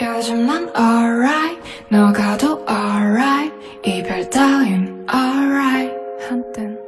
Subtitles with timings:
[0.00, 3.52] 요즘 난 alright 너가 도 alright
[3.84, 5.92] 이별 따윈 alright
[6.28, 6.78] 한땐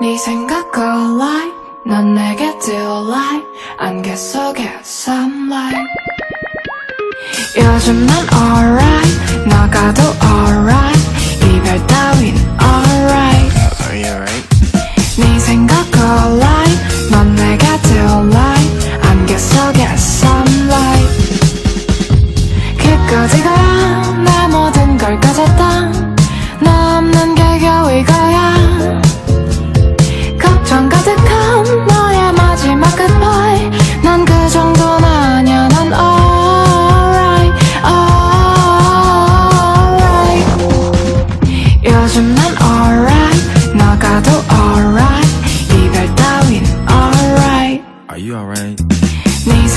[0.00, 1.54] 네 생각 alright
[1.86, 3.46] 넌 내게 delight
[3.78, 5.86] 안개 속에 sunlight
[7.56, 11.00] 요즘 난 alright 너가 도 alright
[11.44, 13.56] 이별 따윈 alright
[13.86, 14.48] Are you alright?
[15.18, 16.39] 네 생각 alright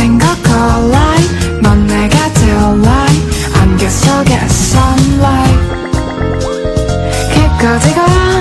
[0.05, 3.23] 생각 alright 넌 내게 delight
[3.59, 5.61] 안개 속에 sunlight
[7.33, 8.34] 끝까지 가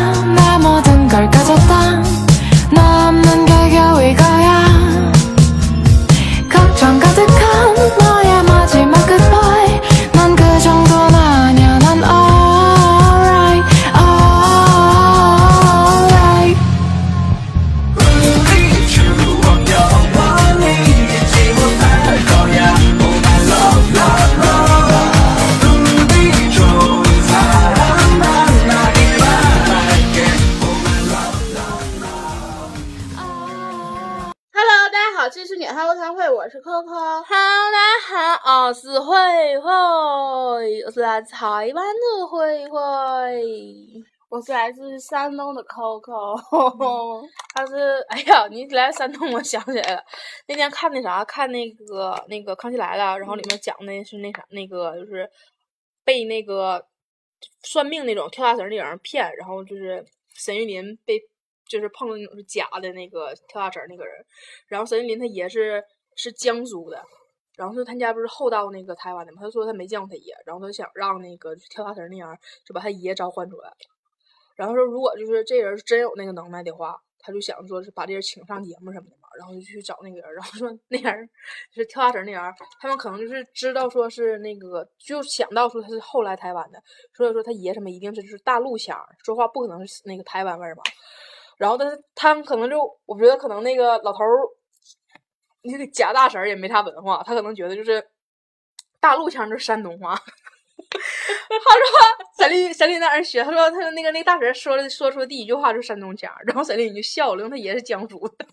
[41.22, 44.04] 台湾的慧慧。
[44.30, 46.36] 我是来自山东的 Coco。
[47.54, 50.04] 他是，哎呀，你来山东，我想起来了，
[50.48, 55.30] 那天看那啥，看那个那个《康熙来了》，然后里面讲的是那啥，那个就是
[56.04, 56.84] 被那个
[57.62, 60.04] 算命那种跳大绳那种人骗，然后就是
[60.34, 61.22] 沈玉琳被
[61.68, 64.26] 就是碰到那种是假的那个跳大绳那个人，
[64.68, 65.84] 然后沈玉琳他爷是
[66.16, 67.00] 是江苏的。
[67.56, 73.72] 然后说他家不是后到那个台湾的嘛，他说他没见过他爷，然后他想让那个跳大绳那样就把他爷召唤出来。
[74.56, 81.30] 然后说如果就是这人真有那个能耐的话，他就想说是把这人请上节目什么的嘛，然后就去找那个人，然后说那人
[81.74, 86.82] 就是跳大绳那人，他们可能就是知道说是那个，就想到说他是后来台湾的，
[87.16, 90.84] 所以说他爷什么一定是就是大陆腔，说话不可能是那个台湾味儿嘛。
[91.58, 94.38] 然后但是他们可能就我觉得可能那个老头儿
[95.64, 98.06] 那个假大婶儿也没啥文化，他可能觉得就是
[99.00, 100.16] 大陆腔就是山东话。
[101.50, 101.88] 他说
[102.38, 108.46] 沈丽沈丽在那儿学，他说他说那个那个大婶儿说了说出的第一句话就是山东腔，然后沈丽你就笑了，因为他爷是江苏的。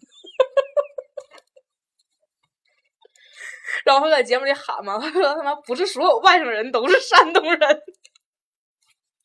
[3.85, 7.59] 然后他在节目里喊嘛，他说他妈不是所有外省人都是山东人，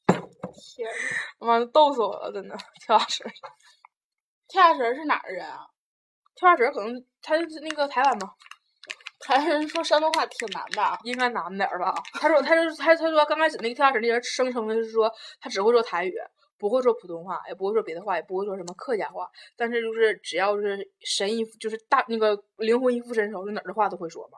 [0.07, 0.89] 天
[1.39, 3.31] 妈逗死我了，真的跳大绳儿，
[4.47, 5.67] 跳大神是哪儿人啊？
[6.35, 8.33] 跳大神可能他是那个台湾吧。
[9.19, 10.81] 台湾人说山东话挺难的。
[10.83, 11.95] 啊应该难点儿吧？
[12.13, 16.13] 他说，他说，他他说刚开始那个跳大神那人声称的是说他只会说台语，
[16.59, 24.37] 不会说普通话，也不会说别的话，也不会说什么客家话，但是就是只要是神一就是大那个灵魂一附身时候，就哪儿的话都会说嘛。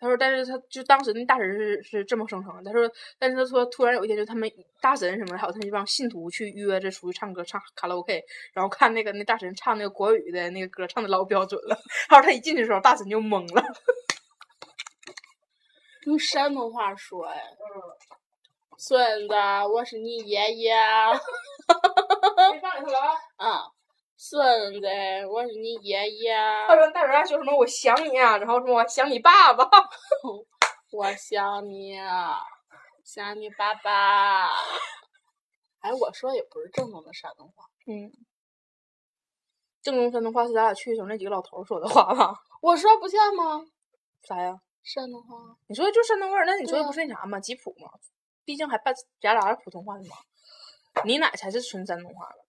[0.00, 2.72] 他说，但是他就当时那大神是是这么声称的。
[2.72, 4.50] 他说，但是他说突然有一天，就他们
[4.80, 8.24] 大神什么的，还有他们一帮信徒去约着出去唱歌，唱卡拉 OK，
[8.54, 11.78] 然后看那个那大神唱那个国语的那个歌，唱的老标准了。
[12.08, 13.62] 他说他一进去的时候，大神就懵了。
[16.06, 17.38] 用山东话说哎，
[18.78, 19.34] 孙子，
[19.70, 20.74] 我是你爷爷。
[24.30, 24.86] 孙子，
[25.26, 26.32] 我是你爷爷。
[26.68, 29.68] 他说大人还说什么我想你啊，然后说我想你爸爸。
[30.92, 31.96] 我想你，
[33.04, 34.46] 想你爸爸。
[35.80, 38.12] 哎，我说也不是正宗的山东话，嗯，
[39.82, 42.32] 正宗山东话是咱俩去的时候那几个老头儿说的话吧？
[42.62, 43.66] 我说不像吗？
[44.22, 44.60] 啥呀？
[44.84, 45.56] 山东话。
[45.66, 47.40] 你说的就山东味儿，那你说的不是那啥吗？
[47.40, 47.90] 吉普吗？
[48.44, 50.14] 毕竟还半夹杂着普通话的嘛。
[51.04, 52.44] 你奶才是纯山东话了，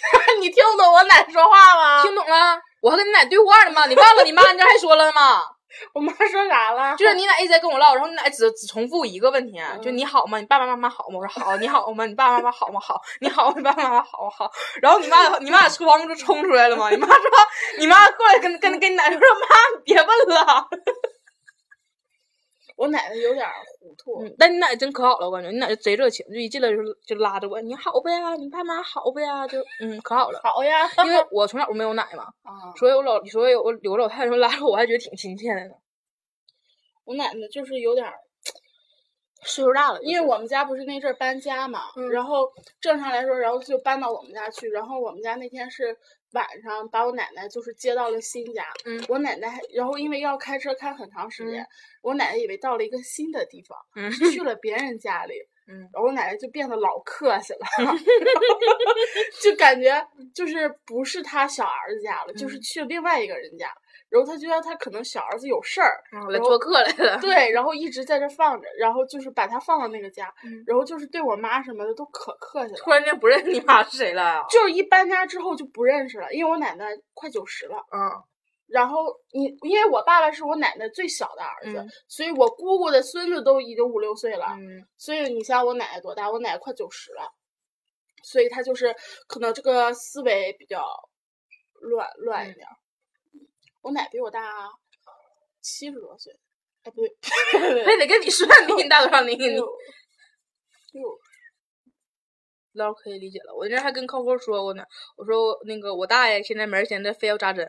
[0.40, 2.02] 你听懂我奶说话吗？
[2.02, 2.58] 听懂了？
[2.82, 5.42] 我还跟你奶对话呢嘛，你忘了你妈 你这还说了吗？
[5.92, 6.96] 我妈说啥了？
[6.96, 10.38] 就是你奶一直在跟我唠，然后你奶只只 重复一个问题，就嗯你好吗？
[10.38, 11.18] 你爸爸妈妈好吗？
[11.20, 12.06] 我说好，你好吗？
[12.06, 12.80] 你爸爸妈妈好吗？
[12.80, 14.50] 好，你好，你爸爸妈妈好好。
[14.80, 17.16] 然后你妈你妈在厨房就冲出来了嘛，你妈说
[17.78, 20.68] 你妈过来跟跟跟你奶奶说妈，你别问了。
[22.76, 24.22] 我奶奶有点儿糊涂。
[24.22, 26.76] 嗯，但你奶奶真可好了，我感觉你奶奶贼热情，就一进来就
[27.06, 28.34] 就拉着我，你好不呀？
[28.36, 29.46] 你爸妈好不呀？
[29.48, 30.40] 就嗯可好了。
[30.44, 35.74] 好呀，因为我从小就没有奶嘛， 啊，所以我老所以我有个老太太说拉着我，我还觉得挺亲切的呢。
[37.04, 38.12] 我奶奶就是有点儿，
[39.44, 45.96] 岁数大了，因为我们家不是那阵儿搬家嘛，嗯然后正常来说，然后就搬到我们家去，然后我们家那天是
[46.36, 49.02] 晚上把我奶奶就是接到了新家，嗯。
[49.08, 51.66] 我奶奶还，然后因为要开车开很长时间，嗯。
[52.02, 55.34] 我奶奶以为到了一个新的地方，嗯去了别人家里，
[55.68, 57.66] 嗯然后我奶奶就变得老客气了，
[59.42, 62.60] 就感觉就是不是他小儿子家了，就是嗯。
[62.60, 63.72] 去了另外一个人家，
[64.16, 67.18] 然后他觉得他可能小儿子有事儿，然后来做客来了。
[67.20, 72.78] 对，然后一直在这放着，然后就是把他放到那个家，嗯然后就是对我妈什么的都可客气了。
[72.78, 74.44] 突然间不认识你妈是谁了呀？
[74.50, 77.76] 就是一搬家之后就不认识了，因为我奶奶快九十了。
[77.92, 78.00] 嗯
[78.68, 84.46] 然后你，因为我爸爸是我奶奶最小的儿子，嗯所以我姑姑的孙子都已经五六岁了。
[84.58, 86.28] 嗯所以你想我奶奶多大？
[86.28, 87.30] 我奶奶快九十了，
[88.24, 88.92] 所以她就是
[89.28, 90.84] 可能这个思维比较
[91.80, 92.74] 乱乱一点儿。
[93.86, 94.68] 我奶比我大
[95.60, 96.36] 七十多岁，
[96.82, 97.14] 哎不对，
[97.86, 99.38] 非得跟你算比你大多少年？
[99.38, 99.64] 你六
[100.92, 101.18] 六
[102.72, 103.54] 老可以理解了。
[103.54, 104.82] 我那还跟扣扣说过呢，
[105.16, 107.64] 我说那个我大爷现在没人闲的非要扎针，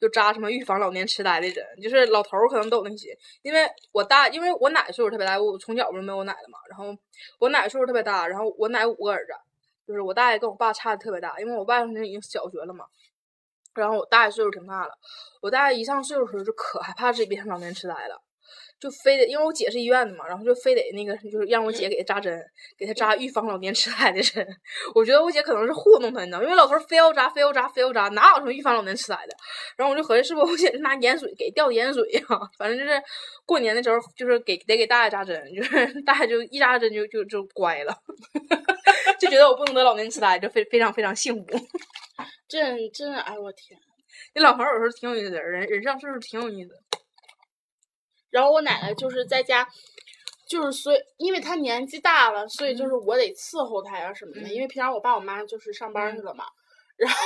[0.00, 3.16] 就扎什么预防老年痴呆的针，就是老头儿可能都有那些。
[3.42, 6.86] 因为我大，因为我奶岁数特别大，我从小不是没有我奶的嘛，然后
[7.38, 9.32] 我奶岁数特别大，然后我奶五个儿子，
[9.86, 12.84] 就是我大爷跟我爸差的特别大，因为我爸那已经小学了嘛。
[13.74, 14.90] 然后我大爷岁数挺大了，
[15.40, 18.16] 我大爷一上岁数的时候就可害怕自己变成老年痴呆了，
[18.80, 22.42] 就非得因为我姐是医院的嘛，然后就非得那个就是让我姐给他扎针，
[22.76, 24.46] 给他扎预防老年痴呆的针。
[24.94, 29.36] 我觉得我姐可能是糊弄他，你知道，因为老头儿非要扎，非要扎，非要扎，哪有什么预防老年痴呆的？
[29.76, 32.22] 然后我就合计是不是我姐拿盐水给吊盐水呀、
[32.58, 33.00] 反正就是
[33.46, 37.94] 过年的时候就是给得给大爷扎针，就是 大爷就一扎针就就就乖了，
[39.18, 41.46] 就觉得我不能得老年痴呆，就非非常非常幸福。
[42.48, 43.78] 真真哎我天！
[44.34, 46.70] 你老头儿有时候挺有意思的，人人上岁数挺有意思。
[48.30, 49.66] 然后我奶奶就是在家，
[50.48, 54.40] 就是所以因为她年纪大了，所以就是我得伺候她呀什么的。
[54.42, 56.44] 嗯因为平常我爸我妈就是上班去了嘛。
[57.00, 57.18] 然后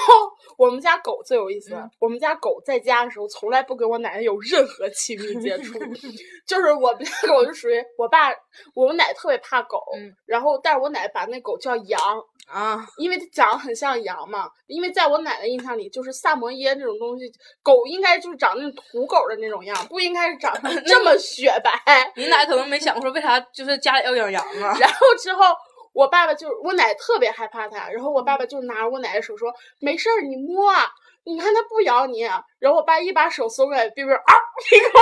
[0.57, 5.77] 我们家狗最有意思，嗯我们家狗在家的时候从来不跟我奶奶有任何亲密接触，
[6.47, 8.29] 就是我们家狗就属于我爸
[8.73, 12.01] 我们奶奶特别怕狗，嗯然后但是我奶奶把那狗叫羊，
[12.47, 14.49] 啊，因为它长得很像羊嘛。
[14.67, 17.31] 因为在我奶奶印象里，就是萨摩耶这种东西，
[17.63, 22.13] 狗应该就是长那种土狗的那种样，不应该是长成 这么雪白。
[22.17, 24.77] 你奶可能没想过说为啥就是家里要养羊啊？
[24.81, 25.55] 然后之后，
[25.93, 30.87] 我爸爸就我奶特别害怕它，然后我爸爸就拿着我奶奶手说：“没事儿，你摸啊，
[31.25, 32.23] 你看它不咬你。”
[32.59, 34.35] 然后我爸一把手松开，哔哔啊，
[34.73, 34.99] 一口，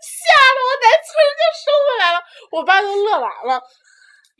[0.00, 3.62] 吓得我奶突然就收回来了，我爸都乐完了。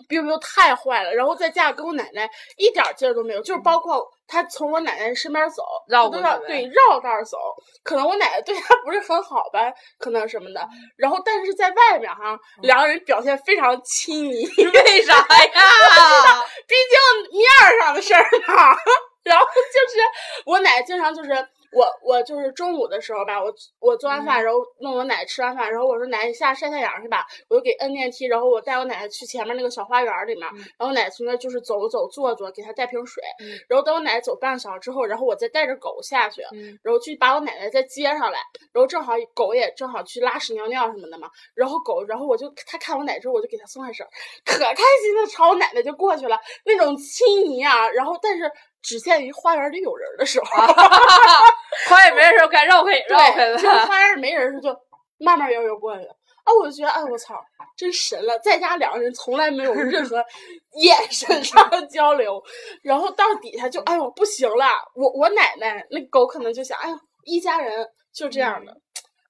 [0.09, 7.39] Biu biu 太坏了，然后在家跟我奶奶一点劲儿都没有，就是包括他从我奶奶身边走，绕他都过去呗要对绕道走。
[7.83, 10.67] 可能我奶奶对他不是很好吧，可能什么的。
[10.97, 15.25] 然后但是在外面哈，两个人表现非常亲昵， 为啥呀？
[16.67, 18.77] 毕竟面儿上的事儿嘛。
[19.25, 19.99] 然后就是
[20.45, 21.31] 我奶奶经常就是
[21.75, 30.43] 我我就是中午的时候吧，我我做完饭，然后弄我奶奶吃完饭，然后我说奶奶你下晒太阳去吧，我就给摁电梯，然后我带我奶奶去前面那个小花园里面，
[30.79, 33.59] 然后我奶奶从那就是走走坐坐，给她带瓶水，嗯。
[33.69, 36.79] 然后等我奶奶走半个小时之后，然后我再带着狗下去，嗯。
[36.83, 38.39] 然后去把我奶奶再接上来，
[38.73, 44.05] 然后正好狗也正好去拉屎尿尿什么的嘛，然后狗，然后我就它看我奶之后，我就给它松开手，
[44.45, 48.51] 可开心的朝我奶奶就过去了，那种亲昵啊，然后但是
[48.85, 50.45] 只限于花园里有人的时候，
[51.89, 53.87] 花园没人的时候该绕开绕开了，就是了。
[53.87, 54.81] 花园里没人时候就
[55.19, 56.15] 慢慢悠悠过去了。
[56.45, 57.43] 啊，我就觉得，哎，我操，
[57.75, 58.39] 真神了！
[58.41, 60.23] 在家两个人从来没有任何
[60.77, 62.39] 眼神上的交流，
[62.83, 64.67] 然后到底下就，哎呦，不行了！
[64.95, 68.77] 我我奶奶那狗可能就想，哎呦，一家人就这样的，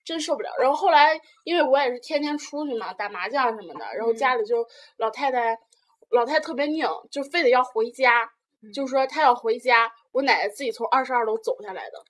[0.05, 0.51] 真受不了。
[0.59, 5.57] 然后后来，因为我也是天天出去嘛，打麻将什么的，然后家里就老太太，
[6.11, 8.29] 老太太特别拧，就非得要回家，
[8.73, 12.05] 就是说他要回家，我奶奶自己从二十二楼走下来的。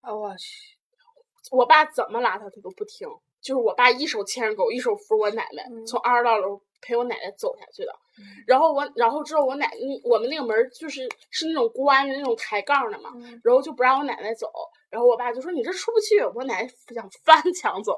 [0.00, 0.76] 啊我去，
[1.50, 3.08] 我爸怎么拉他，他都不听。
[3.40, 7.92] 就是我爸一手牵着狗，一手扶我奶奶，从二十二楼陪我奶奶走下去的。
[8.46, 13.10] 然后我，然后之后我奶，嗯我们那个门就是是那种关着那种抬杠的嘛，
[13.44, 14.50] 然后就不让我奶奶走。
[14.90, 17.92] 然后我爸就说：“你这出不去。”我奶奶想翻墙走，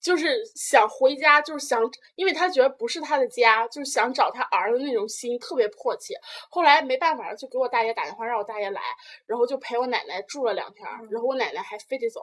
[0.00, 1.82] 就是想回家，就是想，
[2.14, 6.14] 因为他觉得不是他的家，就是想找他儿子那种心特别迫切。
[6.50, 8.80] 后来没办法，就给我大爷打电话，让我大爷来，
[9.26, 12.20] 然后就陪我奶奶住了两天，然后我奶奶还非得走，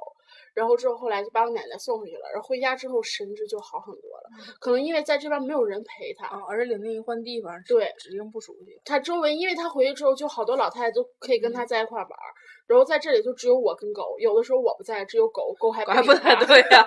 [0.54, 4.30] 然后之后后来就把我奶奶送回去了，然后回家之后神志就好很多了，
[4.60, 8.82] 可能因为在这边没有人陪他，啊，而且领那一换地方，对指定不熟悉。
[8.84, 12.34] 他周围，因为他回去之后，就好多老太太都可以跟他在一块玩儿，
[12.68, 16.86] 然后在这里就只有我跟狗，有的时候我不在，只有狗，狗还还不理它太对呀、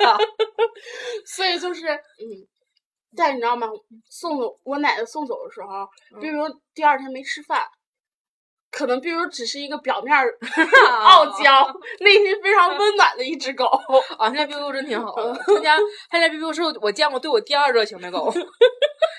[1.26, 2.46] 所以就是嗯，
[3.16, 3.68] 但你知道吗？
[4.08, 5.88] 送走我奶奶送走的时候，
[6.20, 6.44] 比如
[6.74, 7.64] 第二天没吃饭，
[8.70, 10.14] 可能比如只是一个表面
[11.02, 11.66] 傲娇，
[12.00, 13.64] 内心非常 温暖的一只狗。
[14.18, 15.76] 啊，现在 biu biu 真挺好的，他家
[16.10, 18.30] 他家 biu biu 是我见过对我第二热情的狗，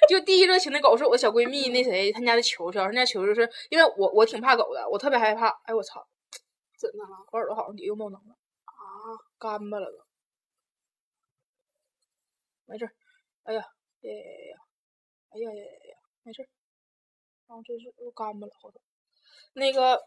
[0.08, 6.06] 就第一热情的狗是我小闺蜜那谁他家的球球，人家球球是因为我我挺怕狗的，我特别害怕，哎我操，
[6.82, 7.26] 真的了？
[7.32, 8.36] 我耳朵好像底又冒脓了
[8.66, 8.74] 啊，
[9.38, 10.04] 干巴了都，
[12.68, 12.92] 没事儿，
[13.44, 13.62] 哎呀
[14.02, 14.16] 呀呀
[14.52, 14.58] 呀，
[15.32, 16.48] 哎呀呀呀呀，没事儿，
[17.48, 18.82] 然后这是又干巴了后头，
[19.54, 20.02] 那个。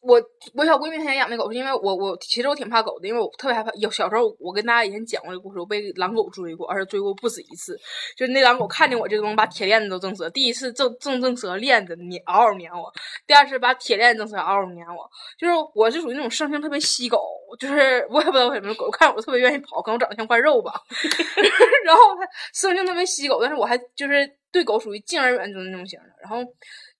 [0.00, 0.20] 我
[0.54, 3.70] 我小闺蜜她家养那狗，是因为我我其实我挺怕狗的，因为我特别害怕。
[3.74, 7.76] 有小时候我跟大家以前讲过这个故事，我被狼狗追过，而且追过不止一次。
[8.16, 10.28] 就是那狼狗看见我这个东西，把铁链子都挣折。
[10.30, 12.90] 第一次挣挣挣折链子，你嗷嗷撵我；
[13.26, 15.08] 第二次把铁链子挣折，嗷嗷撵我。
[15.38, 17.18] 就是我是属于那种生性特别吸狗，
[17.58, 20.72] 就是 我也不知道为什么狗看我特别愿意跑，可能我长得像块肉吧。
[21.84, 26.06] 然后它生性特别吸狗，但是我还就是对狗属于敬而远之的那种型的。
[26.20, 26.38] 然后。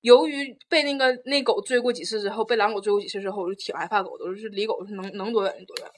[0.03, 5.91] 由于被那个那狗追过几次之后，被狼狗追过几次之后，我就挺害怕狗的，就是离狗是能能多远就多远。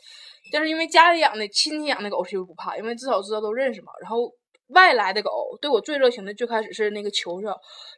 [0.53, 3.91] 但是因为家里养的亲戚养的狗其实不怕，因为至少知道都认识嘛。
[4.01, 4.31] 然后
[4.69, 7.49] 外来的狗对我最热情的，最开始是那个球球，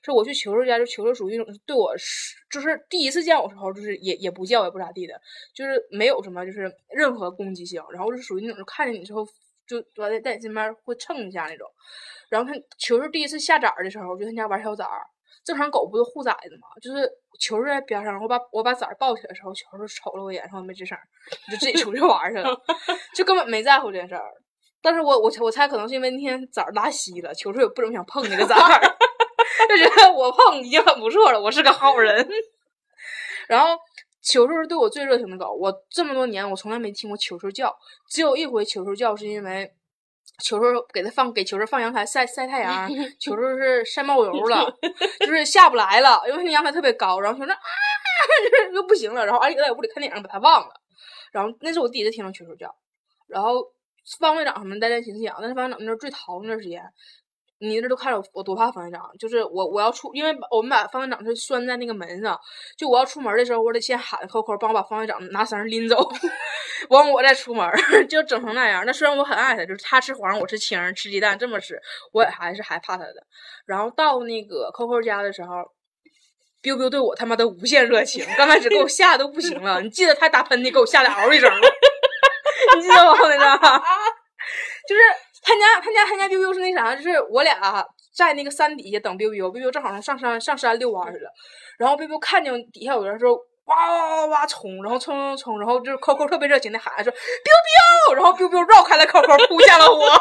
[0.04, 5.20] 是我去球球家，就球球属于一种对我是就是第一次见我时候，就是也也不叫也不咋地的，
[5.52, 9.26] 就是没有什么就是任何攻击性，然后是属于那种看见你之后
[9.66, 11.68] 就在在你身边会蹭一下那种。
[12.28, 15.02] 然后他球球第一次下崽的时候，就他家玩小崽儿。
[15.44, 16.68] 正常狗不是护崽子吗？
[16.82, 20.96] 就是球在边上，我把我把崽抱起来的时候，球就瞅了我一眼，然后没吱声，
[21.50, 22.50] 就自己出去玩去了，
[23.14, 24.24] 就根本没在乎这件事儿。
[24.82, 28.80] 但是我我我猜可能是因为那天崽拉稀了，球球也不怎么想碰那个崽儿，
[29.68, 32.28] 就觉得我碰已经很不错了，我是个好人。
[33.48, 33.76] 然后
[34.22, 37.72] 球球是对我最热情的狗，我这么多年我从来没听过球球叫，
[38.10, 39.72] 只有一回球球叫是因为。
[40.42, 42.88] 球球给它放给球球放阳台晒晒太阳，
[43.18, 44.66] 球球是晒冒油了，
[45.20, 47.56] 就是下不来了，因为那阳台特别高，然后球球啊，
[48.50, 50.74] 就是又不行了，然后俺里在屋里看电影把它忘了，
[51.32, 52.74] 然后那是我第一次听到球球叫，
[53.28, 53.64] 然后
[54.18, 56.82] 方队长什么在练琴养，但是方队长那最淘那段时间。
[57.58, 62.38] 你这都看着我多怕方院长，就是我我要出，因为我们把方院长是拴在那个门上，
[62.76, 65.96] 就我要出门的时候，我得先喊扣扣帮我把方院长拿绳拎走，
[66.90, 67.66] 完我再出门，
[68.08, 68.84] 就整成那样。
[68.84, 71.80] 那虽然我很爱他，就是他吃黄，我吃青，吃鸡蛋这么吃，
[72.12, 73.26] 我也还是害怕他的。
[73.64, 75.48] 然后到那个扣扣家的时候
[76.60, 79.80] 彪彪对我他妈的无限热情，刚开始给我吓得都不行了。
[79.80, 81.60] 你记得他打喷嚏给我吓得嗷一声吗？
[82.76, 83.12] 你记得吗？
[83.22, 83.82] 那个
[84.88, 85.02] 就是。
[85.42, 91.30] 他家他家他家 biu biu 是那啥，就是我俩在那个山底下等 biu biu，biu 正好上山上山遛弯去了，
[91.78, 93.32] 然后 biu biu 看见底下有人说
[93.66, 97.16] 哇哇哇哇冲，然后冲冲冲，然后就是 coco 特别热情的喊说 biu
[98.10, 100.08] biu，然后 biu biu 绕开了 coco 扑向了我，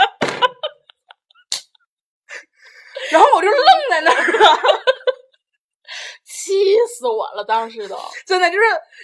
[3.09, 4.59] 然后我就愣在那儿了。
[6.45, 7.43] 气死我了！
[7.43, 8.63] 当时都 真的就是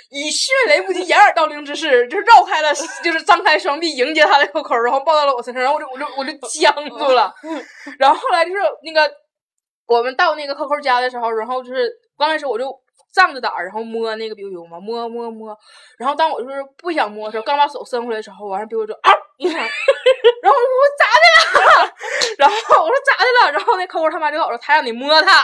[0.09, 2.71] 以迅雷不及掩耳盗铃之势，就是绕开了，
[3.03, 7.33] 就是张开双臂迎接他的扣扣，然后抱到了我身上，然后我就我就我就僵住了。
[7.97, 9.11] 然后后来就是那个
[9.87, 12.71] 我们到那个扣扣家的时候，然后就是刚开始我就
[13.13, 15.57] 仗着胆儿，然后摸那个 biu biu 嘛，摸摸摸。
[15.97, 19.69] 然后当我就是不想摸的时候，刚把手伸回来的时候，完事 biu biu 就啊一声，然后
[20.51, 21.93] 我说咋的了？
[22.37, 23.51] 然后我说咋的了？
[23.51, 25.43] 然后那扣扣他妈就跟我说他让你摸他。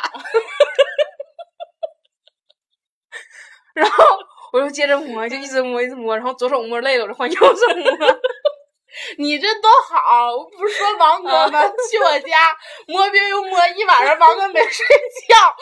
[3.77, 4.03] 然后
[4.51, 7.89] 我就接着摸，就一直摸，一直摸，然后左手摸累了，我就换右手摸。
[9.19, 10.36] 你这多好！
[10.36, 11.62] 我不是说王哥吗？
[11.91, 12.57] 去我家
[12.88, 14.86] 摸 biu biu 摸一晚上，王哥没睡
[15.27, 15.55] 觉，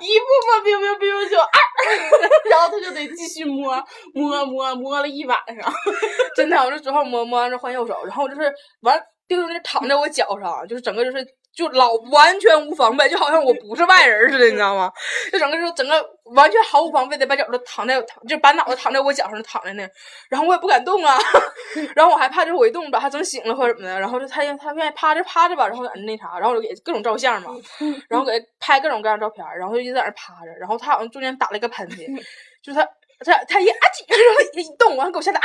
[0.00, 1.58] 一不摸 biu biu biu 就啊，
[2.50, 5.72] 然后他就得继续摸摸摸摸了一晚上。
[6.36, 8.52] 真的，我就左手摸摸完之后换右手，然后就是
[8.82, 11.26] 完 biu biu 就躺在我脚上，就是整个就是。
[11.54, 14.90] 就老完全无防备，就好像我不是外人似的，你知道吗？
[15.30, 16.02] 就整个就整个
[16.34, 19.86] 完全毫无防备的把脚都躺在，就把脑袋躺在我脚上躺在那，
[20.30, 21.18] 然后我也不敢动啊，
[21.94, 27.50] 然后我还怕就是我一动把他整醒了或者怎么的，然后就他他愿意趴着趴着吧，然后在那那啥，然后我就给各种照相嘛，
[28.08, 32.06] 然后给拍各种各样照片，然后就一直在那趴着，然后他好像中间打了一个喷嚏，
[32.64, 32.82] 就他
[33.24, 35.44] 他他一啊叽，然后一动完给我吓得啊，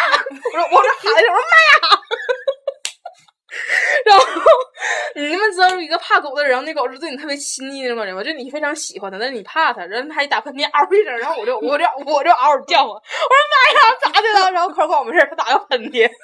[0.53, 1.99] 我说我说喊一声我说妈呀！
[4.05, 4.25] 然后
[5.15, 8.21] 你们知道，一个怕狗的人，然后那狗是对你特别亲昵那种感觉吗？
[8.21, 13.01] 就你非常喜欢它，但是你怕它，然后它一打喷嚏，嗷一声，然后我就我就我就嗷嗷叫唤，我说
[13.53, 14.51] 妈呀，咋的了？
[14.51, 16.09] 然后可管我没事，它打个喷嚏。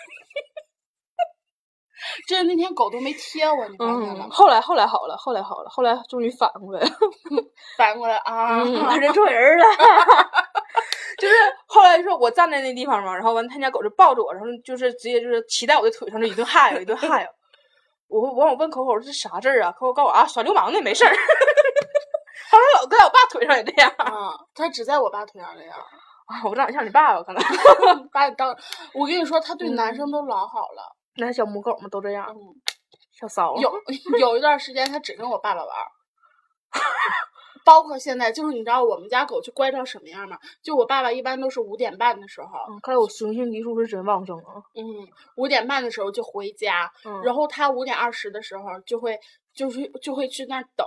[2.28, 4.26] 这那天狗都没贴我，你发现了？
[4.26, 6.90] 嗯，后来后来好了，后来好了，后来终于反过来了，
[7.78, 8.62] 反过来啊，
[8.98, 9.66] 认错人了。
[11.18, 11.36] 就是
[11.68, 17.26] 后来就是我站在那地方嘛，然后完他家狗就抱着我，然后就是直接就是骑在我的腿上，就一顿嗨一顿嗨。
[18.14, 19.72] 我我我问口口这是啥字儿啊？
[19.72, 21.14] 口口告诉我啊，耍流氓的没事儿。
[22.52, 25.76] 他说老在我爸腿上也这样啊，他只在我爸腿上这样。
[26.28, 27.44] 啊，我长得像你爸爸可能。
[28.14, 28.56] 把你当，
[28.94, 30.96] 我跟你说，他对男生都老好了。
[31.18, 32.28] 那小母狗嘛都这样，
[33.20, 33.56] 小骚。
[33.58, 33.72] 有
[34.20, 35.88] 有一段时间，他只跟我爸爸玩儿。
[37.66, 40.38] 包括现在，就是你知道我们家狗就乖到什么样吗？
[40.62, 42.48] 就我爸爸一般都是五点半的时候，
[42.82, 44.62] 看来我雄性激素是真旺盛啊。
[44.76, 44.84] 嗯，
[45.38, 46.92] 五点半的时候就回家，
[47.24, 49.20] 然后他五点二十的时候就会
[49.54, 50.86] 就是就会去那儿等，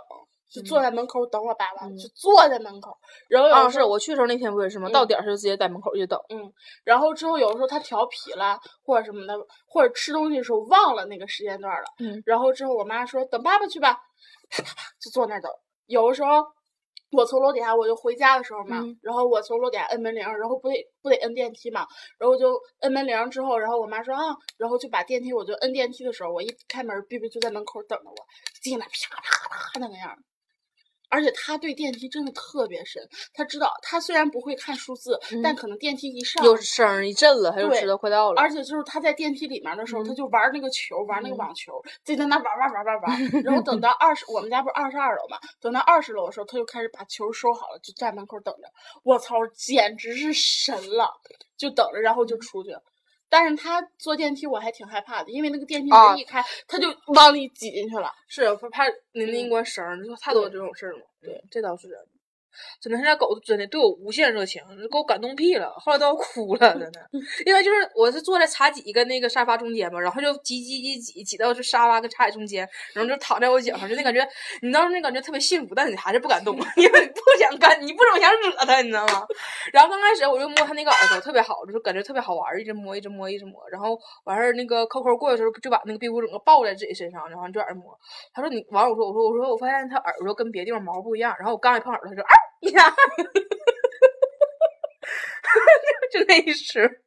[0.51, 2.97] 就坐在门口等我爸爸，就坐在门口。
[3.29, 4.89] 然后啊，是我去的时候那天不也是吗？
[4.91, 6.21] 到点儿就直接在门口就等。
[6.29, 6.53] 嗯，
[6.85, 9.35] 然后之后有的时候他调皮了或者什么的，
[9.67, 11.85] 或者吃东西的时候忘了那个时间段了。
[12.01, 13.99] 嗯，然后之后我妈说等爸爸去吧，
[14.51, 15.51] 啪啪啪就坐那儿等。
[15.87, 16.45] 有的时候。
[17.13, 21.87] 我从楼底下我就回家的时候嘛，然后我从楼底下摁门铃，然后不得不得摁电梯嘛，
[22.19, 28.17] 然后就摁门铃之后，然后我妈说啊，然后就把电梯，我就摁电梯的时候，我一开门，B B 就在门口等着我，
[28.63, 30.17] 进来啪啪啪那个样。
[31.09, 38.41] 而且他对电梯真的特别深，他知道他虽然不会看数字，但可能电梯一上有声一震了，他就知道快到了。
[38.41, 43.43] 而且就是他在电梯里面的时候，他就玩那个球，玩那个网球，就在那玩玩玩玩玩。
[43.45, 45.39] 然后等到二十，我们家不是二十二楼嘛？
[45.61, 48.63] 等到二十楼的时候，他就开始把球收好了，就站门口等着。
[49.03, 51.11] 我操，简直是神了！
[51.57, 52.71] 就等着，然后就出去。
[53.29, 58.11] 但是他坐电梯我还挺害怕的，因为那个电梯门一开，他就往里挤进去了。
[58.29, 61.01] 是，怕拧那一关绳儿，太多这种事儿了。
[61.21, 61.89] 对，这倒是。
[62.81, 67.11] 真的，他家狗真的对我无限热情，给我感动屁了，后来都要哭了，真的。
[67.45, 74.27] 因为就是我是坐在茶几跟那个沙发中间嘛，然后就挤挤挤挤挤到这沙发跟茶几中间，然后就躺在我脚上，就那感觉，
[74.63, 79.27] 你当时那感觉特别幸福，但你还是不敢动， 因为你不想干，你不怎么想惹它，你知道吗？
[79.73, 83.61] 然后刚开始我就摸它那个耳朵，特别好，就是感觉特别好玩，一直摸，一直摸，一直摸。
[83.71, 87.99] 然后完事儿，那个扣扣过的时候，就把那个壁虎整个抱在自己身上，然后就在那摸。
[88.33, 91.35] 他说你完，我说我说我说我发现它耳朵跟别地方毛不一样。
[91.39, 92.46] 然后我刚一碰耳朵，它就啊。
[92.61, 92.91] 一下，
[96.13, 97.03] 就那一时，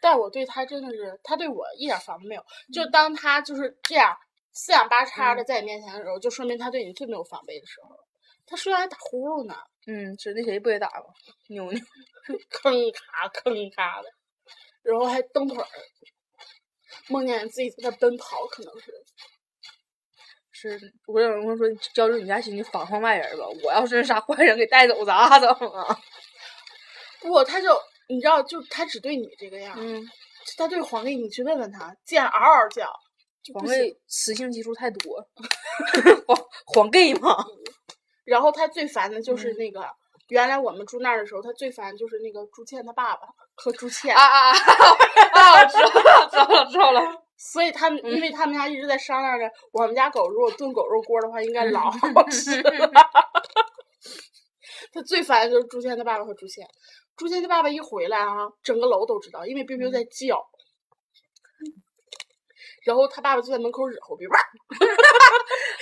[0.00, 2.44] 但我对他真的是，他对我一点防备没有。
[2.72, 4.16] 就当他就是这样
[4.52, 7.96] 四仰八叉的在你面前的时候，就说明他对你最没有防备的时候。
[8.44, 9.54] 他睡觉还打呼噜呢。
[9.86, 11.06] 嗯，是那谁不也打吗？
[11.48, 11.80] 妞妞，
[12.50, 14.08] 吭咔吭咔的，
[14.82, 15.66] 然后还蹬腿儿，
[17.08, 18.92] 梦见自己在那奔跑，可能是。
[20.70, 23.44] 是，我有人说交流你家亲戚防防外人吧？
[23.64, 25.98] 我要是啥坏人给带走咋整啊？
[27.20, 27.76] 不，他就
[28.08, 29.74] 你知道，就他只对你这个样。
[29.76, 30.08] 嗯。
[30.56, 32.92] 他对黄丽，你去问问他，见嗷嗷叫。
[33.54, 35.26] 黄丽雌性激素太多。
[36.26, 37.44] 黄黄 gay 吗？
[38.24, 39.84] 然后他最烦的就是那个，
[40.28, 44.14] 原来我们住那儿的时候，他最烦就是那个朱倩他爸爸和朱倩。
[44.14, 45.58] 啊啊啊！
[45.58, 47.22] 啊，知道了，知道了，知道了。
[47.44, 51.98] 所以他们，因为他们家一直在商量着，我们家狗如果炖狗肉锅的话，应该老好
[52.30, 52.70] 吃了。
[54.94, 56.64] 他最烦的就是朱倩的爸爸和朱倩。
[57.16, 60.40] 朱倩他爸爸一回来啊，整个楼都知道，因为冰冰在叫。
[62.84, 64.38] 然后他爸爸就在门口惹乎彪彪。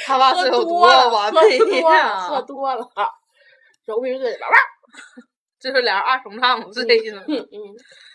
[0.07, 1.31] 他爸喝多了吧？
[1.31, 2.89] 喝多了，喝多了。
[3.85, 4.57] 然后彪彪在哇哇，
[5.61, 7.25] 就是俩人二重唱，是这意思吗？
[7.29, 7.59] 嗯嗯。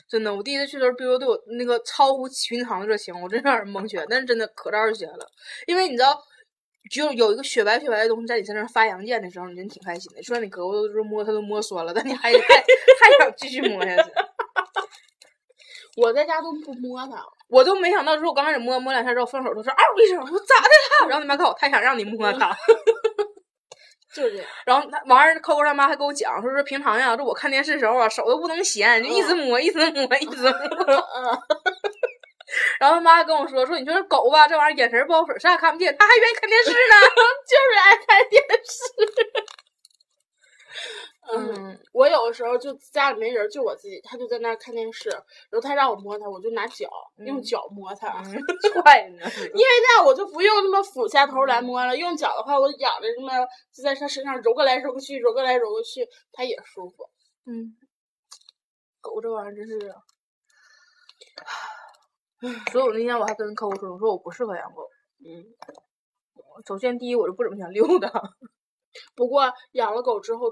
[0.08, 4.06] 真的，我第一次去的时候，彪彪对我那个超乎寻常的热情，我真让人蒙圈。
[4.08, 5.26] 但是真的可招人喜欢了，
[5.66, 6.16] 因为你知道，
[6.92, 10.22] 就有一个雪白雪白的东西在你身上发阳箭的时候，你真挺开心的。
[10.22, 14.12] 虽然你胳膊都是摸它都摸酸了，但你还还还想继续摸下去。
[15.98, 20.70] 我在家都不摸它，我都没想到，说我刚开始摸摸两下之后，放手都是嗷一声，我说咋的
[21.02, 21.10] 了？
[21.10, 22.56] 然后你妈告诉我，他想让你摸它。
[24.16, 30.52] 就是这 样，然后他完儿，扣扣他妈还跟我讲，说说平常呀，这我看电视时候啊，手都不能闲，就一直摸，一直摸，一直摸。
[32.80, 36.76] 然后他妈还跟我说，说你说这狗吧，这玩意儿眼神不好使，啥也看不见，它还愿意看电视呢，
[37.46, 38.80] 就是爱看电视。
[41.28, 46.88] 嗯，我有的时候就家里没人，就我自己，他就在那儿看电视，然后他让我摸他，我就拿脚
[47.26, 48.22] 用脚摸他，
[48.84, 49.26] 踹呢。
[49.26, 53.32] 因为那样我就不用那么俯下头来摸了，用脚的话，我仰着这么
[53.74, 57.10] 就在他身上揉过来揉过去，揉过来揉过去，他也舒服。
[57.48, 57.76] 嗯，
[59.02, 59.80] 狗这玩意儿真是，
[62.72, 64.88] 所以我那天我还跟客户说，我说我不适合养狗。
[65.26, 65.44] 嗯，
[66.68, 68.12] 首先第一我就不怎么想溜达，
[69.16, 70.52] 不过养了狗之后。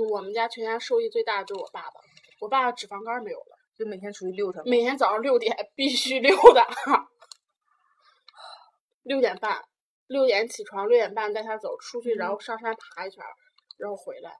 [0.00, 2.00] 我们家全家受益最大的就是我爸爸，
[2.40, 4.62] 我爸爸脂肪肝没有了，就每天出去溜达。
[4.64, 6.66] 每天早上六点必须溜达，
[9.02, 9.62] 六点半，
[10.06, 13.24] 六点起床，六点半带他走出去，然后上山爬一圈，
[13.78, 14.36] 然后回来，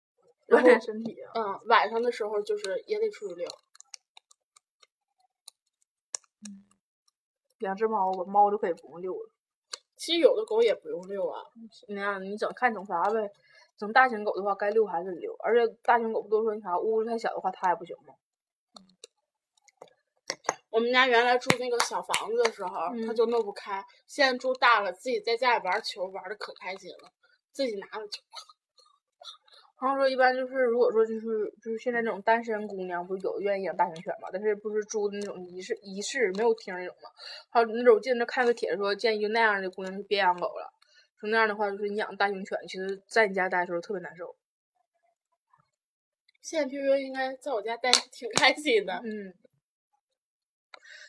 [0.48, 1.32] 锻炼身体啊。
[1.34, 3.48] 嗯，晚上的时候就是也得出去溜。
[7.58, 9.30] 两只猫吧，猫就可以不用遛了。
[9.96, 11.42] 其实有的狗也不用遛啊，
[11.88, 13.30] 那样你整看懂啥呗。
[13.80, 18.12] 整大型狗的话，该遛还是遛，而且大型狗不都说你啥屋子太小的话，它也不行吗？
[20.68, 22.70] 我们家原来住那个小房子的时候，
[23.06, 23.82] 它嗯就弄不开。
[24.06, 27.10] 现在住大了，自己在家里玩球玩的可开心了，
[27.52, 28.22] 自己拿着球。
[29.80, 34.28] 然后说一般就是如果说就是就是现在这种单身姑娘，不是有愿意养大型犬嘛？
[34.30, 37.08] 但是不是租的那种一室一室没有厅那种嘛？
[37.48, 40.70] 还有那种我记得那看个帖子说建议就那样的姑娘就别养狗了，
[41.20, 44.34] 说那样的话就是你养大型犬，其实在你家待的时候特别难受。
[46.40, 48.94] 现在 P P 应该在我家待着挺开心的。
[49.04, 49.34] 嗯。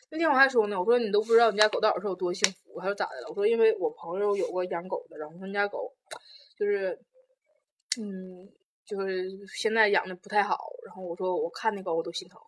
[0.09, 3.29] 那天我还说呢，我说你都不知道你家狗到底是有多幸福，还是咋的了？
[3.29, 5.95] 我说因为我朋友有个养狗的，然后他们家狗
[6.57, 6.99] 就是，
[7.97, 8.51] 嗯，
[8.83, 10.57] 就是现在养的不太好。
[10.85, 12.41] 然后我说我看那狗我都心疼，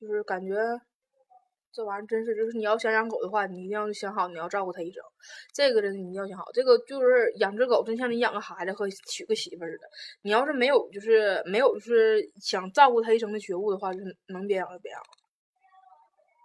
[0.00, 0.56] 就是感觉
[1.74, 5.02] 这玩意儿真是，就是你要想养狗的话，你一定要想好你要照顾它一生。
[5.52, 9.84] 这个真的你一定要想好，这个就是养只狗，真像你养个孩子和娶个媳妇儿似的。
[10.22, 15.00] 你要是没有就是没有就是想照顾它一生的觉悟的话，就是能别养就别养。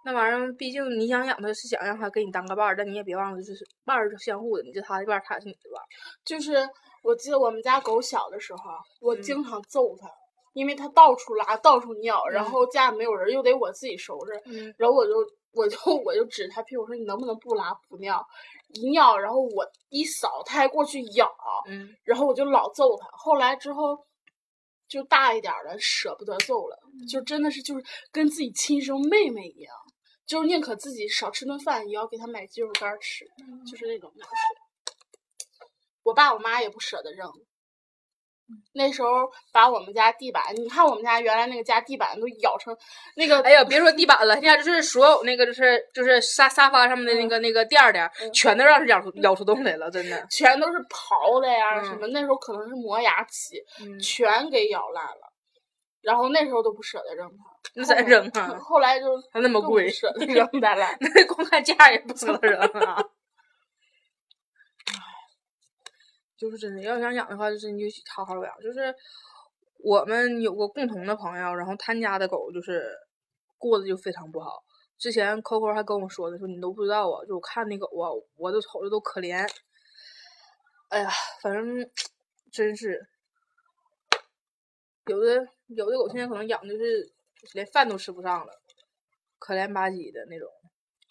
[0.02, 5.84] 那玩意儿，毕竟你想养它是想让它给你当个伴儿，但你也别忘了，就是伴儿是相互的，你是它的伴儿，它也是你的伴儿。
[6.24, 6.56] 就是
[7.02, 8.60] 我记得我们家狗小的时候，
[9.02, 10.08] 我嗯经常揍它，
[10.52, 14.32] 因为他到处拉、到处尿，然嗯后家里没有人，又得我自己收拾。
[14.46, 15.14] 嗯然后我就
[15.52, 18.24] 我就我就指他屁股说你能不能不拉不尿，
[18.74, 21.28] 一尿然后我一扫他还过去咬，
[21.68, 23.06] 嗯然后我就老揍他。
[23.12, 24.06] 后来之后
[24.88, 29.74] 就大一点儿了，舍不得揍了，就真的是就是跟自己亲生妹妹一样，
[30.26, 33.24] 就是宁可自己少吃顿饭，也要给它买鸡肉干儿吃，
[33.70, 34.30] 就是那种模式。
[36.02, 37.30] 我爸我妈也不舍得扔。
[38.72, 39.08] 那时候
[39.52, 42.76] 把我们家地板，你看我们家原来那个家地板都咬成
[43.16, 50.26] 那个，哎呀，别说地板了，现在就是所有那个就是就是沙沙发上面的那个、那个垫儿垫儿，全都让它咬出咬出洞来了，真的。
[50.30, 55.30] 全都是刨的呀，嗯什么那时候可能是磨牙期，嗯，全给咬烂了。
[56.02, 57.44] 然后那时候都不舍得扔它，
[57.76, 58.56] 那咋扔啊？
[58.58, 60.86] 后来就还那么贵舍得扔它了。
[61.00, 63.04] 那光看价也不舍得扔啊。
[66.40, 68.60] 就是真的，要想养的话，就是你就好好养。
[68.62, 68.94] 就是
[69.84, 72.82] 我们有个共同的朋友，然后他家的狗就是
[73.58, 74.64] 过得就非常不好。
[74.96, 79.46] 之前 Coco 还跟我说的，说你都不知道啊，就我看那狗啊，我都瞅着都可怜。
[80.88, 81.10] 哎呀，
[81.42, 81.90] 反正
[82.50, 83.06] 真是
[85.06, 87.12] 有的有的狗现在可能养的就是
[87.52, 88.52] 连饭都吃不上了，
[89.38, 90.48] 可怜吧唧的那种。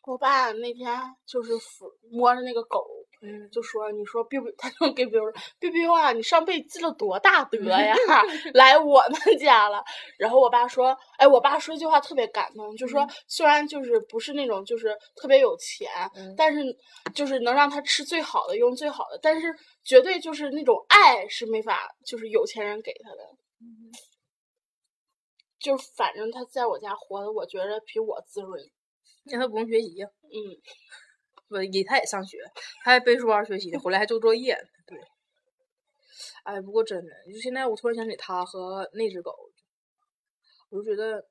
[0.06, 2.84] 我爸那天就是抚摸着那个狗，
[3.22, 7.94] 嗯，就说：“你说 biu biu，他就给 biu 说 biu biu 啊，你上辈子积了多大德呀，
[8.54, 9.84] 来我们家了。”
[10.18, 16.62] 然后我爸说：“哎，我爸说一句话特别感动，就说虽然就是不是那种就是特别有钱，嗯但是
[17.14, 19.54] 就是能让他吃最好的，用最好的，但是
[19.84, 23.18] 绝对就是那种爱是没法就是有钱人给他的。”
[25.60, 28.64] 就反正他在我家活的，我觉得比我滋润。
[29.26, 30.32] 让他不用学习呀、嗯，
[31.50, 32.38] 不，也他也上学，
[32.84, 34.56] 他还背书包学习，回来还做作业。
[34.86, 34.98] 对，
[36.44, 39.36] 哎，不过真的，就现在我突然想起他和那只狗，
[40.70, 41.28] 我就觉得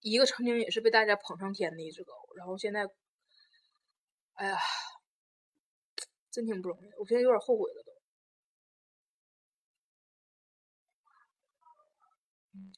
[0.00, 2.86] 一个曾经也是被大家捧上天的一只狗，然后现在，
[4.34, 4.58] 哎呀，
[6.30, 7.92] 真挺不容易，我现在有点后悔了都。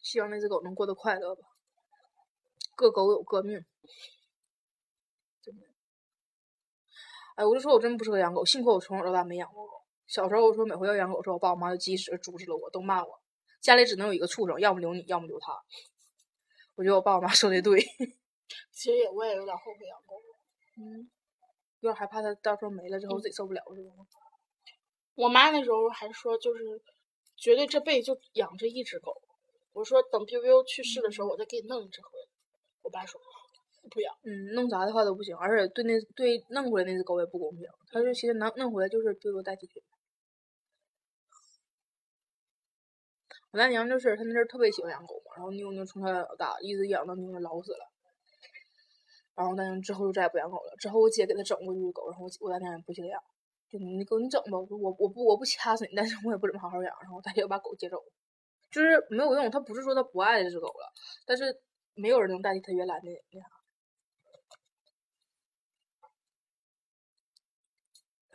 [0.02, 1.42] 希望那只狗能过得快乐吧。
[2.76, 3.64] 各狗有各命。
[7.34, 9.72] 哎，我就说我真不适合养狗，幸亏我从小到大没养过狗。
[10.06, 13.20] 小时候我说每回要养狗的时候，我爸我妈就及时阻止了我，都骂我，
[13.60, 15.52] 家里只能有一个畜生，要么留你，要么留他。
[16.76, 17.80] 我觉得我爸我妈说的对，
[18.70, 20.20] 其实也我也有点后悔养狗。
[20.76, 21.10] 嗯，
[21.80, 23.90] 有点害怕它到时候没了之后自己受不了，是吧？
[25.14, 26.82] 我妈那时候还说，就是
[27.36, 29.20] 绝对这辈子就养这一只狗。
[29.72, 32.28] 我说等 biu biu 去世的时候，我再给你弄一只回来。
[32.82, 33.20] 我爸说
[33.90, 34.14] 不养。
[34.24, 37.66] 嗯，弄啥的话都不行，而且对那对弄回来那只狗也不公平。
[37.90, 39.82] 他就其实能弄回来就是对我代替品。
[43.50, 47.90] 我大娘就是她那阵儿特别喜欢养狗嘛，然后妞妞从小养到大，一直养到妞妞老死了。
[49.36, 50.74] 然后我大娘之后就再也不养狗了。
[50.76, 53.22] 之后我姐给她整过一只狗，然后我我大娘也不记得养，
[53.70, 56.96] 就你狗你整吧，我我我不我不掐死你，但是我也不怎么好好养。
[57.02, 57.96] 然后大姐把狗接走，
[58.72, 59.48] 就是没有用。
[59.48, 60.92] 她不是说她不爱这只狗了，
[61.24, 61.44] 但是
[61.94, 63.46] 没有人能代替她原来的那啥。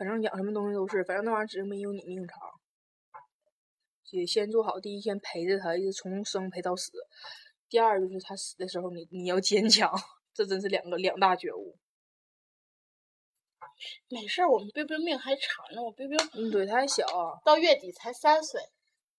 [0.00, 2.38] 反正养什么东西都是，反正那玩意儿只是没有你命长。
[4.10, 6.90] 得先做好第一天陪着他，一直从生陪到死。
[7.68, 9.92] 第二就是他死的时候，你你要坚强，
[10.32, 11.76] 这真是两个两大觉悟。
[14.08, 18.58] 没事儿，我们冰冰命还长呢，我冰冰嗯，对，他还小啊，到月底才三岁，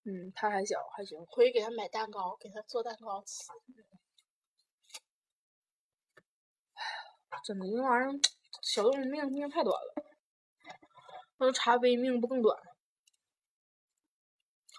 [0.06, 1.24] 嗯，他还小，还行。
[1.28, 3.44] 回去给他买蛋糕，给他做蛋糕吃。
[6.74, 6.82] 哎
[7.38, 8.20] 呀真的，这玩意儿，
[8.64, 10.11] 小动物命命太短了。
[11.42, 12.56] 那说茶杯命不更短？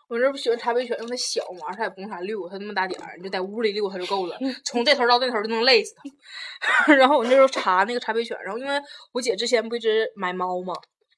[0.09, 6.94] 我这不喜欢茶杯犬，因为它小嘛，它也不用啥遛，它那么大点儿，你就在屋里遛它就够了， 从这头到那头就能累死它。
[6.94, 10.72] 然后我那时候查那个茶杯犬，然后因为我姐之前不一直买猫嘛，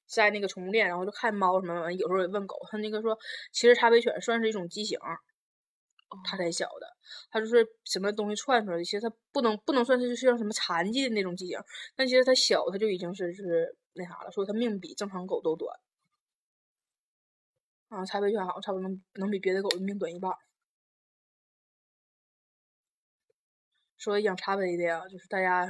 [0.07, 3.19] 在那个宠物店，然后就看猫什么的，有时候也问狗，它那个说，
[3.53, 4.99] 其实茶杯犬算是一种畸形，
[6.25, 6.87] 它才小的，
[7.31, 11.59] 它就是什么东西窜出来的，其实它不能不能算是就是像什么残疾的那种畸形，
[11.97, 15.79] 但其实它小，它就已经是就是那啥了，所以它命比正常狗都短。
[17.89, 20.39] 啊，茶杯犬好像差不多能能比别的狗的命短一半儿。
[23.97, 25.65] 说养茶杯的呀，就是大家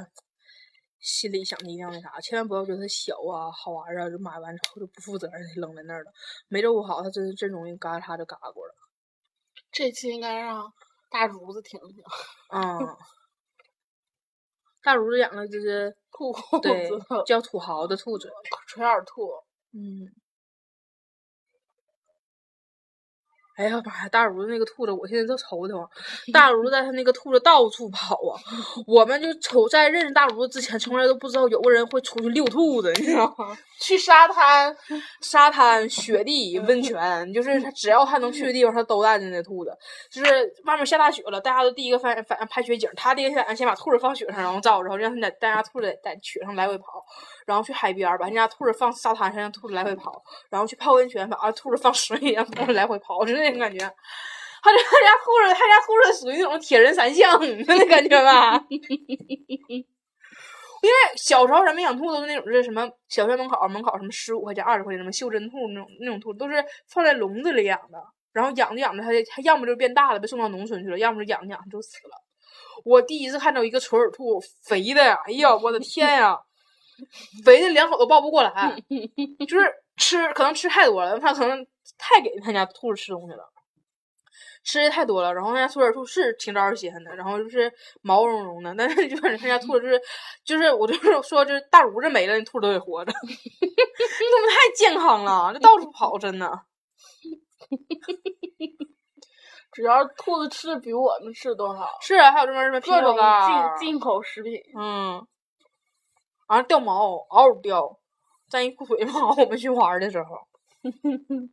[0.98, 6.12] 心里想的一定要那啥，千万不要觉得它小啊、好玩啊，就买完之后就不负责任地扔在那儿了，
[6.48, 8.74] 没照顾好，它真真容易嘎嚓就嘎过了。
[9.70, 10.72] 这期应该让
[11.10, 12.02] 大竹子听听，
[12.48, 12.78] 啊、
[14.84, 18.30] 大如养的就是兔 对子、叫土豪的兔子，
[18.68, 19.30] 垂耳兔，
[19.72, 20.12] 嗯。
[23.56, 24.08] 哎呀妈呀！
[24.10, 25.88] 大如子那个兔子，我现在都愁得慌。
[26.32, 28.34] 大如子带他那个兔子到处跑啊，
[28.86, 33.56] 我们就瞅在认识大如之前，从来都不知道有个人会出去遛兔子，你知道吗？
[33.80, 34.74] 去沙滩，
[35.20, 39.70] 沙滩、雪地、温泉，就是只要他能去的地方，他都带着那兔子。
[40.10, 47.04] 就是外面下大雪了，大家都第一个反反拍雪景，他第一个反应先把兔子放雪上，然后照着，然后让他在大家兔子在雪上来回跑，
[47.46, 53.78] 然后去海边儿把人家兔子放沙滩上，让兔子来回跑，然后去泡温泉把兔子放水里，让兔子来回跑，就那种感觉。
[54.62, 58.58] 他这他家兔子，他家兔子属于那种铁人三项， 那感觉吧。
[60.84, 67.98] 因为小时候咱们养兔都是那种是什么小学门口门口什么十五块钱二十块钱什么袖珍兔那种那种兔都是放在笼子里养的，
[68.32, 72.12] 然后养着养着它它要么就变大了被送到农村去了，要么就养着养着就死了。
[72.84, 76.38] 我第一次看到一个垂耳兔肥的，哎呀我的天呀，
[77.44, 78.50] 肥的两口都抱不过来，
[79.48, 81.66] 就是吃可能吃太多了，他可能
[81.98, 83.50] 太给他家兔子吃东西了。
[84.66, 90.00] 吃的太多了，然后他家兔耳兔是挺招人稀罕的，然后就是毛茸茸的，但是就是他家兔子就是
[90.42, 95.52] 就是我就是说就是大炉子没了，那兔子都得活着，你怎么太健康了？
[95.52, 96.50] 就到处跑，真的。
[99.70, 103.14] 只要兔子吃的比我们吃的都好，是啊，还有这边什么各种
[103.76, 104.54] 进进口食品。
[104.78, 105.20] 嗯，
[106.48, 107.98] 完了掉毛，嗷嗷掉，
[108.48, 109.34] 沾一裤腿毛。
[109.36, 110.36] 我们去玩的时候，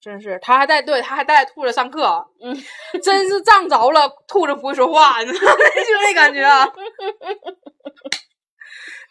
[0.00, 2.54] 真是他还带对，他还带兔子上课，嗯，
[3.02, 5.58] 真是仗着了，兔子不会说话，你知道吗？
[5.58, 6.66] 就那感觉啊，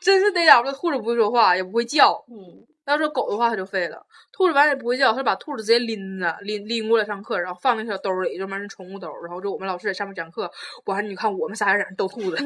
[0.02, 2.24] 真是得着了，兔子不会说话，也不会叫。
[2.30, 4.06] 嗯，要说狗的话，它就废了。
[4.32, 9.08] 兔子完也不会叫，它把兔子直接拎着拎拎过来上课，然后放那小兜里，专门是宠物兜。
[9.24, 10.52] 然后就我们老师在上面讲课，
[10.86, 12.38] 完你看我们仨人在那逗兔子。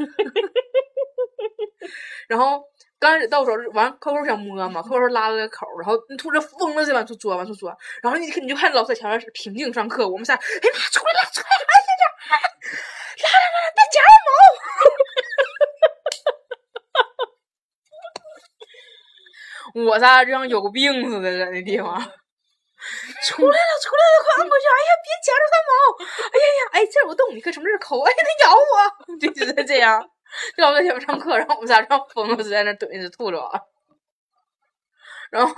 [2.27, 2.61] 然后
[2.99, 7.75] 刚开始逗的时候，完扣扣想摸嘛，扣扣拉了个口，然后那兔子疯了似的往出钻，往出钻。
[8.01, 12.03] 然后你你就看老师在前面平静上课，我们仨，哎妈，出来了，出来了，哎呀
[12.37, 12.45] 呀，
[13.23, 14.29] 来来来来，别夹着毛。
[19.85, 21.87] 我仨就像有病似的，在那地方。
[23.27, 24.65] 出来了，出来了，快按过去！
[24.65, 25.71] 哎呀，别夹住它毛！
[26.31, 28.01] 哎呀呀，哎，这有个洞，你看什么事抠？
[28.01, 28.71] 哎，它咬我！
[29.19, 30.09] 就就在这样，
[30.55, 33.49] 这老师在前面上课，然后我们仨让疯了就在那怼那只兔子玩。
[35.29, 35.53] 然后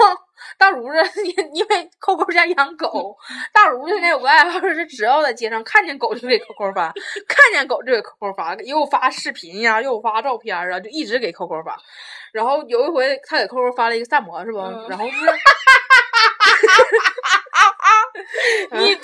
[0.58, 3.16] 大如子 因因为扣扣家养狗，
[3.54, 6.92] 大如子现在有个爱好是，只要在街上看见狗就给扣扣发，
[7.28, 11.78] 看见狗就给扣扣发，又发视频呀，又发照片啊，就一直给扣扣发。
[12.32, 14.58] 然后有一回他给扣扣发了一个萨摩，是不？
[14.90, 15.26] 然后就是。
[18.80, 19.02] 你太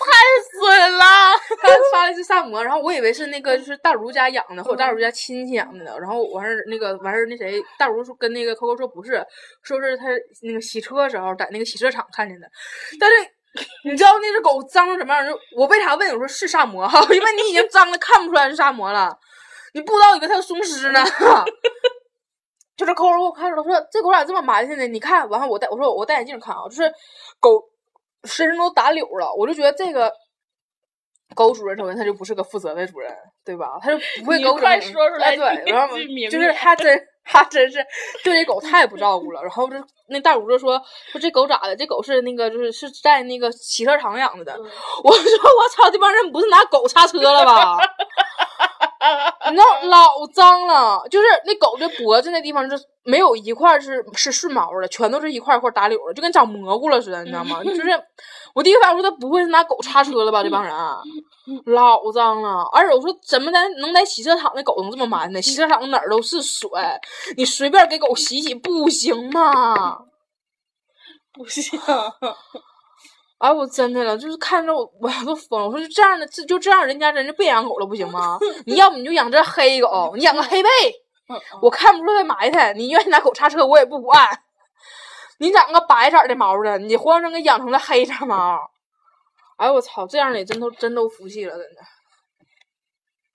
[0.52, 1.06] 损了！
[1.62, 5.98] 他发了一只萨摩，然后我以为是那个就是大如家养的，或者大如家亲戚养的呢。
[6.00, 9.26] 然后完事儿那个完事儿那谁大如说跟那个 Coco 说不是，
[9.64, 10.06] 说是他
[10.44, 12.48] 那个洗车的时候在那个洗车场看见的。
[13.00, 13.16] 但是
[13.90, 15.26] 你知道那只狗脏成什么样？
[15.26, 17.02] 就我为啥问我说是萨摩哈？
[17.10, 19.18] 因为你已经脏的看不出来是萨摩了，
[19.74, 21.04] 你不知道以为它是松狮呢。
[22.78, 24.86] 就是 Coco 给我看着了，说这狗咋这么埋汰呢？
[24.88, 26.92] 你看，完后我戴我说我戴眼镜看啊，就是
[27.40, 27.64] 狗
[28.26, 30.12] 身上都打绺了，我就觉得这个
[31.34, 33.78] 狗主人首先他就不是个负责的主人，对吧？
[33.82, 37.86] 他就不会你狗主人快说出来哎对，就是言他真他真是
[38.24, 39.42] 对这狗太不照顾了。
[39.42, 39.76] 然后这
[40.08, 40.80] 那大主就说
[41.12, 41.76] 说这狗咋的？
[41.76, 44.54] 这狗是那个就是是在那个洗车场养着的。
[44.54, 45.22] 我说
[45.58, 47.78] 我操，这帮人不是拿狗擦车了吧？
[49.50, 57.64] 你知道老脏了，就是那狗的脖子那地方，就没有一块是是顺毛的，全都是一块一块打绺的，就跟长蘑菇了似的，你知道吗？
[57.64, 57.82] 就 是
[58.54, 60.44] 我第一个反应说，他不会是拿狗擦车了吧？
[60.44, 60.74] 这帮人
[61.66, 65.42] 老脏了，而且我说怎么咱能在洗车场那狗能这么蛮呢？
[65.42, 66.70] 洗车场哪儿都是水，
[67.38, 70.00] 你随便给狗洗洗不行吗？
[71.36, 71.78] 不行，
[73.38, 75.68] 哎，我真的了，就是看着我，我都疯了。
[75.68, 78.40] 我说就这样的，这就这样，人家人家别养狗了，不行吗？
[78.66, 80.70] 你要不你就养只黑狗，你养个黑背，
[81.62, 82.74] 我看不出来埋汰。
[82.74, 84.28] 你愿意拿狗擦车，我也不管。
[85.40, 88.58] 你长个白色儿的毛的，你活生生给养成了黑色毛。
[89.58, 91.82] 哎，我操，这样的真都真都服气了，真的。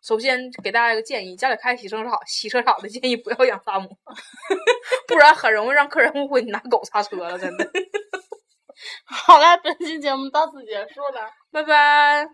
[0.03, 3.87] 首先给大家一个建议，家里开洗车场，洗车场的建议不要养萨摩，
[5.07, 7.71] 不然很容易让客人误会你拿狗擦车了，真的。
[9.05, 12.29] 好了，本期节目到此结束了，拜拜。